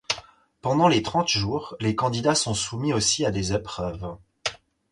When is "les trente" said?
0.87-1.27